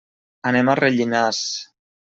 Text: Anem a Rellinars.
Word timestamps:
Anem 0.51 0.71
a 0.73 0.77
Rellinars. 0.81 1.47